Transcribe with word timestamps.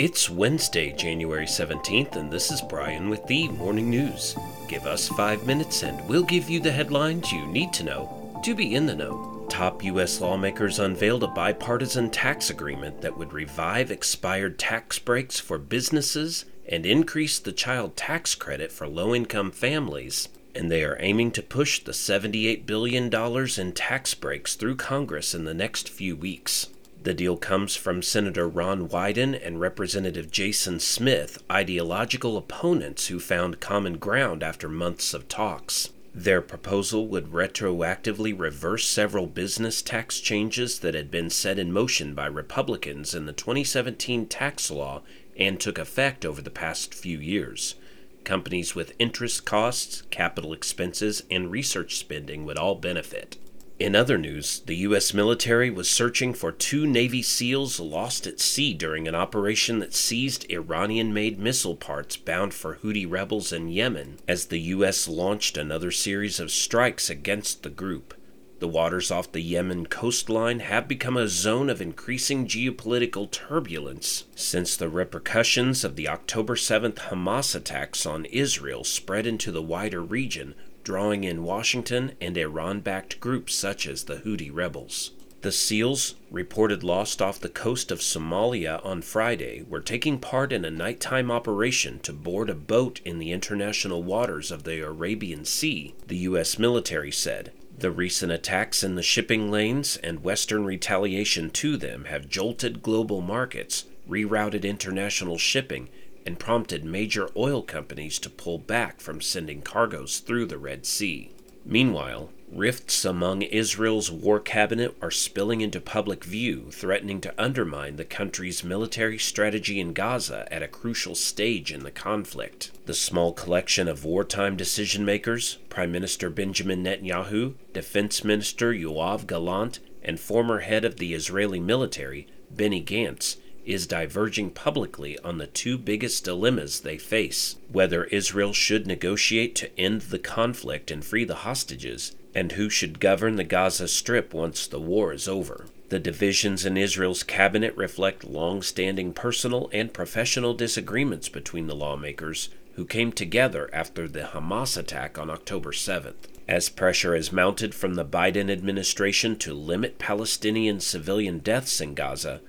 It's 0.00 0.30
Wednesday, 0.30 0.92
January 0.92 1.44
17th, 1.44 2.16
and 2.16 2.32
this 2.32 2.50
is 2.50 2.62
Brian 2.62 3.10
with 3.10 3.26
the 3.26 3.48
Morning 3.48 3.90
News. 3.90 4.34
Give 4.66 4.86
us 4.86 5.08
five 5.08 5.46
minutes 5.46 5.82
and 5.82 6.08
we'll 6.08 6.22
give 6.22 6.48
you 6.48 6.58
the 6.58 6.72
headlines 6.72 7.30
you 7.30 7.46
need 7.46 7.74
to 7.74 7.84
know 7.84 8.40
to 8.42 8.54
be 8.54 8.74
in 8.74 8.86
the 8.86 8.94
know. 8.94 9.44
Top 9.50 9.84
U.S. 9.84 10.18
lawmakers 10.18 10.78
unveiled 10.78 11.22
a 11.22 11.26
bipartisan 11.26 12.08
tax 12.08 12.48
agreement 12.48 13.02
that 13.02 13.18
would 13.18 13.34
revive 13.34 13.90
expired 13.90 14.58
tax 14.58 14.98
breaks 14.98 15.38
for 15.38 15.58
businesses 15.58 16.46
and 16.66 16.86
increase 16.86 17.38
the 17.38 17.52
child 17.52 17.94
tax 17.94 18.34
credit 18.34 18.72
for 18.72 18.88
low 18.88 19.14
income 19.14 19.50
families. 19.50 20.30
And 20.54 20.70
they 20.70 20.82
are 20.82 20.96
aiming 20.98 21.32
to 21.32 21.42
push 21.42 21.84
the 21.84 21.92
$78 21.92 22.64
billion 22.64 23.14
in 23.14 23.72
tax 23.72 24.14
breaks 24.14 24.54
through 24.54 24.76
Congress 24.76 25.34
in 25.34 25.44
the 25.44 25.52
next 25.52 25.90
few 25.90 26.16
weeks. 26.16 26.68
The 27.02 27.14
deal 27.14 27.38
comes 27.38 27.76
from 27.76 28.02
Senator 28.02 28.46
Ron 28.46 28.86
Wyden 28.86 29.34
and 29.34 29.58
Representative 29.58 30.30
Jason 30.30 30.80
Smith, 30.80 31.42
ideological 31.50 32.36
opponents 32.36 33.06
who 33.06 33.18
found 33.18 33.58
common 33.58 33.96
ground 33.96 34.42
after 34.42 34.68
months 34.68 35.14
of 35.14 35.26
talks. 35.26 35.90
Their 36.14 36.42
proposal 36.42 37.08
would 37.08 37.32
retroactively 37.32 38.38
reverse 38.38 38.86
several 38.86 39.26
business 39.26 39.80
tax 39.80 40.20
changes 40.20 40.80
that 40.80 40.92
had 40.92 41.10
been 41.10 41.30
set 41.30 41.58
in 41.58 41.72
motion 41.72 42.14
by 42.14 42.26
Republicans 42.26 43.14
in 43.14 43.24
the 43.24 43.32
2017 43.32 44.26
tax 44.26 44.70
law 44.70 45.00
and 45.38 45.58
took 45.58 45.78
effect 45.78 46.26
over 46.26 46.42
the 46.42 46.50
past 46.50 46.92
few 46.92 47.18
years. 47.18 47.76
Companies 48.24 48.74
with 48.74 48.94
interest 48.98 49.46
costs, 49.46 50.02
capital 50.10 50.52
expenses, 50.52 51.22
and 51.30 51.50
research 51.50 51.96
spending 51.96 52.44
would 52.44 52.58
all 52.58 52.74
benefit. 52.74 53.38
In 53.80 53.96
other 53.96 54.18
news, 54.18 54.60
the 54.66 54.76
U.S. 54.76 55.14
military 55.14 55.70
was 55.70 55.90
searching 55.90 56.34
for 56.34 56.52
two 56.52 56.86
Navy 56.86 57.22
SEALs 57.22 57.80
lost 57.80 58.26
at 58.26 58.38
sea 58.38 58.74
during 58.74 59.08
an 59.08 59.14
operation 59.14 59.78
that 59.78 59.94
seized 59.94 60.44
Iranian 60.50 61.14
made 61.14 61.38
missile 61.38 61.76
parts 61.76 62.18
bound 62.18 62.52
for 62.52 62.74
Houthi 62.74 63.10
rebels 63.10 63.54
in 63.54 63.70
Yemen 63.70 64.18
as 64.28 64.44
the 64.44 64.60
U.S. 64.76 65.08
launched 65.08 65.56
another 65.56 65.90
series 65.90 66.38
of 66.38 66.50
strikes 66.50 67.08
against 67.08 67.62
the 67.62 67.70
group. 67.70 68.12
The 68.58 68.68
waters 68.68 69.10
off 69.10 69.32
the 69.32 69.40
Yemen 69.40 69.86
coastline 69.86 70.60
have 70.60 70.86
become 70.86 71.16
a 71.16 71.26
zone 71.26 71.70
of 71.70 71.80
increasing 71.80 72.46
geopolitical 72.46 73.30
turbulence 73.30 74.24
since 74.34 74.76
the 74.76 74.90
repercussions 74.90 75.84
of 75.84 75.96
the 75.96 76.06
October 76.06 76.54
7th 76.54 76.96
Hamas 77.08 77.54
attacks 77.54 78.04
on 78.04 78.26
Israel 78.26 78.84
spread 78.84 79.26
into 79.26 79.50
the 79.50 79.62
wider 79.62 80.02
region, 80.02 80.54
drawing 80.84 81.24
in 81.24 81.44
Washington 81.44 82.12
and 82.20 82.36
Iran 82.36 82.80
backed 82.80 83.20
groups 83.20 83.54
such 83.54 83.86
as 83.86 84.04
the 84.04 84.16
Houthi 84.16 84.50
rebels. 84.52 85.12
The 85.42 85.52
SEALs, 85.52 86.16
reported 86.30 86.82
lost 86.84 87.22
off 87.22 87.40
the 87.40 87.48
coast 87.48 87.90
of 87.90 88.00
Somalia 88.00 88.84
on 88.84 89.00
Friday, 89.00 89.64
were 89.66 89.80
taking 89.80 90.18
part 90.18 90.52
in 90.52 90.66
a 90.66 90.70
nighttime 90.70 91.30
operation 91.30 91.98
to 92.00 92.12
board 92.12 92.50
a 92.50 92.54
boat 92.54 93.00
in 93.06 93.18
the 93.18 93.32
international 93.32 94.02
waters 94.02 94.50
of 94.50 94.64
the 94.64 94.80
Arabian 94.80 95.46
Sea, 95.46 95.94
the 96.06 96.18
U.S. 96.18 96.58
military 96.58 97.10
said. 97.10 97.52
The 97.78 97.90
recent 97.90 98.30
attacks 98.30 98.84
in 98.84 98.96
the 98.96 99.02
shipping 99.02 99.50
lanes 99.50 99.96
and 99.96 100.22
Western 100.22 100.66
retaliation 100.66 101.48
to 101.52 101.78
them 101.78 102.04
have 102.04 102.28
jolted 102.28 102.82
global 102.82 103.22
markets, 103.22 103.86
rerouted 104.06 104.64
international 104.64 105.38
shipping, 105.38 105.88
and 106.26 106.38
prompted 106.38 106.84
major 106.84 107.28
oil 107.36 107.62
companies 107.62 108.18
to 108.18 108.30
pull 108.30 108.58
back 108.58 109.00
from 109.00 109.20
sending 109.20 109.62
cargoes 109.62 110.18
through 110.18 110.46
the 110.46 110.58
Red 110.58 110.86
Sea. 110.86 111.32
Meanwhile, 111.64 112.30
rifts 112.50 113.04
among 113.04 113.42
Israel's 113.42 114.10
war 114.10 114.40
cabinet 114.40 114.96
are 115.00 115.10
spilling 115.10 115.60
into 115.60 115.80
public 115.80 116.24
view, 116.24 116.70
threatening 116.70 117.20
to 117.20 117.34
undermine 117.40 117.96
the 117.96 118.04
country's 118.04 118.64
military 118.64 119.18
strategy 119.18 119.78
in 119.78 119.92
Gaza 119.92 120.48
at 120.52 120.62
a 120.62 120.68
crucial 120.68 121.14
stage 121.14 121.70
in 121.70 121.82
the 121.84 121.90
conflict. 121.90 122.72
The 122.86 122.94
small 122.94 123.32
collection 123.32 123.88
of 123.88 124.04
wartime 124.04 124.56
decision 124.56 125.04
makers, 125.04 125.58
Prime 125.68 125.92
Minister 125.92 126.30
Benjamin 126.30 126.82
Netanyahu, 126.82 127.54
Defense 127.72 128.24
Minister 128.24 128.72
Yoav 128.72 129.26
Gallant, 129.26 129.78
and 130.02 130.18
former 130.18 130.60
head 130.60 130.84
of 130.84 130.96
the 130.96 131.14
Israeli 131.14 131.60
military, 131.60 132.26
Benny 132.50 132.82
Gantz, 132.82 133.36
is 133.72 133.86
diverging 133.86 134.50
publicly 134.50 135.18
on 135.20 135.38
the 135.38 135.46
two 135.46 135.78
biggest 135.78 136.24
dilemmas 136.24 136.80
they 136.80 136.98
face 136.98 137.56
whether 137.72 138.04
Israel 138.04 138.52
should 138.52 138.86
negotiate 138.86 139.54
to 139.54 139.78
end 139.78 140.02
the 140.02 140.18
conflict 140.18 140.90
and 140.90 141.04
free 141.04 141.24
the 141.24 141.36
hostages, 141.36 142.16
and 142.34 142.52
who 142.52 142.68
should 142.68 143.00
govern 143.00 143.36
the 143.36 143.44
Gaza 143.44 143.86
Strip 143.88 144.34
once 144.34 144.66
the 144.66 144.80
war 144.80 145.12
is 145.12 145.28
over. 145.28 145.66
The 145.88 145.98
divisions 145.98 146.64
in 146.64 146.76
Israel's 146.76 147.22
cabinet 147.22 147.76
reflect 147.76 148.24
long 148.24 148.62
standing 148.62 149.12
personal 149.12 149.68
and 149.72 149.92
professional 149.92 150.54
disagreements 150.54 151.28
between 151.28 151.66
the 151.66 151.74
lawmakers 151.74 152.48
who 152.74 152.84
came 152.84 153.12
together 153.12 153.68
after 153.72 154.08
the 154.08 154.30
Hamas 154.32 154.76
attack 154.76 155.18
on 155.18 155.30
October 155.30 155.72
7th. 155.72 156.14
As 156.48 156.68
pressure 156.68 157.14
is 157.14 157.32
mounted 157.32 157.74
from 157.74 157.94
the 157.94 158.04
Biden 158.04 158.50
administration 158.50 159.36
to 159.38 159.54
limit 159.54 159.98
Palestinian 159.98 160.80
civilian 160.80 161.38
deaths 161.38 161.80
in 161.80 161.94
Gaza, 161.94 162.40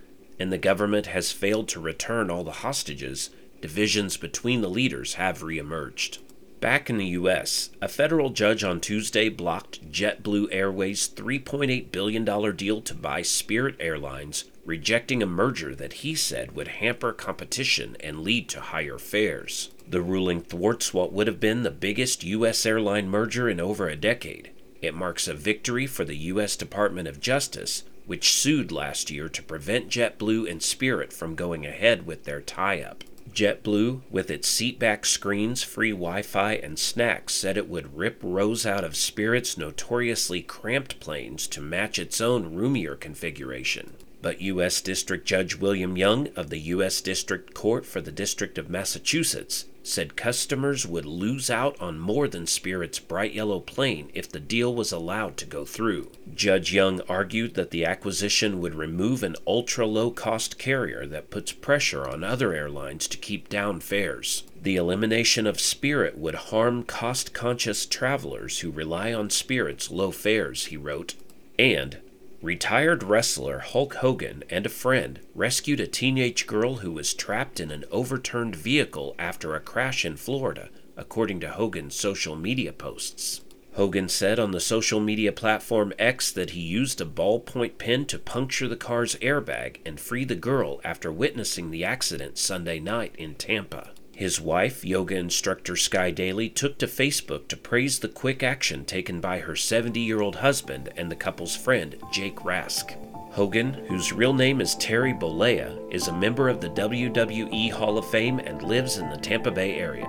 and 0.42 0.52
the 0.52 0.58
government 0.58 1.06
has 1.06 1.32
failed 1.32 1.70
to 1.70 1.80
return 1.80 2.30
all 2.30 2.44
the 2.44 2.52
hostages, 2.52 3.30
divisions 3.62 4.18
between 4.18 4.62
the 4.62 4.70
leaders 4.70 5.14
have 5.14 5.44
reemerged. 5.44 6.18
Back 6.60 6.90
in 6.90 6.98
the 6.98 7.08
U.S., 7.08 7.70
a 7.82 7.88
federal 7.88 8.32
judge 8.32 8.64
on 8.64 8.80
Tuesday 8.80 9.30
blocked 9.30 9.92
JetBlue 9.92 10.48
Airways' 10.52 11.08
$3.8 11.10 11.92
billion 11.92 12.56
deal 12.56 12.82
to 12.82 12.94
buy 12.94 13.22
Spirit 13.22 13.76
Airlines, 13.80 14.46
rejecting 14.66 15.24
a 15.24 15.28
merger 15.28 15.74
that 15.74 15.94
he 15.94 16.14
said 16.14 16.56
would 16.56 16.68
hamper 16.68 17.14
competition 17.14 17.96
and 18.00 18.22
lead 18.22 18.50
to 18.50 18.62
higher 18.62 18.98
fares. 18.98 19.70
The 19.88 20.02
ruling 20.02 20.42
thwarts 20.42 20.94
what 20.94 21.14
would 21.14 21.28
have 21.28 21.40
been 21.40 21.64
the 21.64 21.72
biggest 21.72 22.24
U.S. 22.24 22.66
airline 22.66 23.10
merger 23.10 23.50
in 23.50 23.60
over 23.60 23.88
a 23.88 23.96
decade. 23.96 24.52
It 24.82 24.96
marks 24.96 25.28
a 25.28 25.34
victory 25.34 25.88
for 25.88 26.04
the 26.06 26.18
U.S. 26.18 26.56
Department 26.56 27.08
of 27.08 27.20
Justice, 27.20 27.84
which 28.06 28.34
sued 28.34 28.72
last 28.72 29.10
year 29.10 29.30
to 29.30 29.44
prevent 29.44 29.90
JetBlue 29.90 30.50
and 30.50 30.62
Spirit 30.62 31.14
from 31.14 31.36
going 31.36 31.66
ahead 31.66 32.06
with 32.06 32.26
their 32.26 32.42
tie 32.42 32.82
up. 32.82 33.04
JetBlue, 33.34 34.02
with 34.10 34.30
its 34.30 34.50
seatback 34.50 35.06
screens, 35.06 35.64
free 35.64 35.92
Wi 35.92 36.22
Fi, 36.22 36.54
and 36.54 36.78
snacks, 36.78 37.34
said 37.34 37.56
it 37.58 37.70
would 37.70 37.96
rip 37.98 38.20
rows 38.22 38.66
out 38.66 38.84
of 38.84 38.96
Spirit's 38.96 39.58
notoriously 39.58 40.42
cramped 40.42 41.00
planes 41.00 41.48
to 41.48 41.62
match 41.62 41.98
its 41.98 42.20
own 42.20 42.54
roomier 42.54 42.96
configuration. 42.96 43.94
But 44.22 44.42
U.S. 44.42 44.82
District 44.82 45.26
Judge 45.26 45.56
William 45.56 45.98
Young 45.98 46.28
of 46.36 46.50
the 46.50 46.60
U.S. 46.60 47.02
District 47.02 47.54
Court 47.54 47.86
for 47.86 48.02
the 48.02 48.12
District 48.12 48.58
of 48.58 48.70
Massachusetts 48.70 49.66
said 49.84 50.16
customers 50.16 50.86
would 50.86 51.06
lose 51.06 51.50
out 51.50 51.80
on 51.82 52.00
more 52.00 52.28
than 52.28 52.46
Spirit's 52.46 53.00
bright 53.00 53.34
yellow 53.34 53.60
plane 53.60 54.10
if 54.14 54.30
the 54.30 54.40
deal 54.40 54.74
was 54.74 54.92
allowed 54.92 55.38
to 55.38 55.46
go 55.46 55.66
through. 55.66 56.12
Judge 56.36 56.74
Young 56.74 57.02
argued 57.02 57.56
that 57.56 57.72
the 57.72 57.86
acquisition 57.86 58.60
would 58.60 58.76
remove 58.76 59.24
an 59.24 59.36
ultra 59.48 59.86
low 59.86 60.12
cost 60.12 60.58
carrier 60.58 61.06
that 61.06 61.30
puts 61.30 61.52
pressure 61.52 62.08
on 62.08 62.24
other 62.24 62.54
airlines 62.54 63.08
to 63.08 63.18
keep 63.18 63.50
down 63.50 63.80
fares. 63.80 64.44
The 64.62 64.76
elimination 64.76 65.48
of 65.48 65.60
Spirit 65.60 66.18
would 66.18 66.36
harm 66.36 66.84
cost 66.84 67.34
conscious 67.34 67.86
travelers 67.86 68.60
who 68.60 68.70
rely 68.70 69.12
on 69.14 69.30
Spirit's 69.30 69.90
low 69.90 70.12
fares, 70.12 70.66
he 70.66 70.78
wrote. 70.78 71.16
And 71.58 71.98
Retired 72.42 73.04
wrestler 73.04 73.60
Hulk 73.60 73.94
Hogan 73.96 74.44
and 74.50 74.66
a 74.66 74.70
friend 74.70 75.20
rescued 75.36 75.80
a 75.80 75.86
teenage 75.86 76.48
girl 76.48 76.78
who 76.78 76.92
was 76.92 77.14
trapped 77.14 77.60
in 77.60 77.70
an 77.70 77.86
overturned 77.92 78.56
vehicle 78.56 79.16
after 79.20 79.54
a 79.54 79.60
crash 79.60 80.04
in 80.04 80.18
Florida, 80.18 80.70
according 80.98 81.40
to 81.42 81.50
Hogan's 81.50 81.94
social 81.94 82.36
media 82.36 82.74
posts. 82.74 83.42
Hogan 83.74 84.10
said 84.10 84.40
on 84.40 84.50
the 84.50 84.60
social 84.60 85.00
media 85.00 85.32
platform 85.32 85.94
X 86.00 86.32
that 86.32 86.50
he 86.50 86.62
used 86.62 87.00
a 87.00 87.06
ballpoint 87.06 87.78
pen 87.78 88.06
to 88.08 88.18
puncture 88.18 88.68
the 88.68 88.76
car's 88.76 89.16
airbag 89.18 89.78
and 89.86 90.00
free 90.00 90.26
the 90.26 90.36
girl 90.36 90.82
after 90.84 91.12
witnessing 91.12 91.70
the 91.70 91.86
accident 91.86 92.40
Sunday 92.40 92.80
night 92.80 93.14
in 93.20 93.36
Tampa. 93.36 93.92
His 94.22 94.40
wife, 94.40 94.86
yoga 94.86 95.16
instructor 95.16 95.76
Sky 95.76 96.12
Daily, 96.12 96.48
took 96.48 96.78
to 96.78 96.86
Facebook 96.86 97.48
to 97.48 97.58
praise 97.58 97.98
the 97.98 98.08
quick 98.08 98.44
action 98.44 98.86
taken 98.86 99.20
by 99.20 99.40
her 99.40 99.56
70 99.56 100.00
year 100.00 100.22
old 100.22 100.36
husband 100.36 100.90
and 100.96 101.10
the 101.10 101.16
couple's 101.16 101.56
friend, 101.56 101.96
Jake 102.12 102.36
Rask. 102.36 102.92
Hogan, 103.32 103.74
whose 103.74 104.14
real 104.14 104.36
name 104.36 104.62
is 104.62 104.76
Terry 104.76 105.12
Bollea, 105.12 105.92
is 105.92 106.08
a 106.08 106.14
member 106.14 106.50
of 106.50 106.62
the 106.62 106.70
WWE 106.70 107.72
Hall 107.72 107.98
of 107.98 108.08
Fame 108.12 108.38
and 108.38 108.62
lives 108.62 109.00
in 109.00 109.10
the 109.10 109.18
Tampa 109.18 109.50
Bay 109.50 109.80
area. 109.80 110.06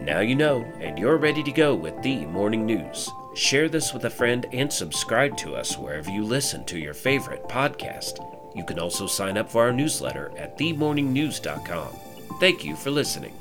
Now 0.00 0.18
you 0.18 0.34
know, 0.34 0.64
and 0.80 0.98
you're 0.98 1.16
ready 1.16 1.44
to 1.44 1.52
go 1.52 1.76
with 1.76 2.02
the 2.02 2.26
morning 2.26 2.66
news. 2.66 3.08
Share 3.36 3.68
this 3.68 3.94
with 3.94 4.04
a 4.04 4.10
friend 4.10 4.46
and 4.52 4.72
subscribe 4.72 5.36
to 5.36 5.54
us 5.54 5.78
wherever 5.78 6.10
you 6.10 6.24
listen 6.24 6.64
to 6.64 6.78
your 6.80 6.92
favorite 6.92 7.44
podcast. 7.44 8.18
You 8.52 8.64
can 8.64 8.80
also 8.80 9.06
sign 9.06 9.38
up 9.38 9.48
for 9.48 9.62
our 9.62 9.72
newsletter 9.72 10.32
at 10.36 10.58
themorningnews.com. 10.58 11.88
Thank 12.40 12.64
you 12.64 12.74
for 12.74 12.90
listening. 12.90 13.32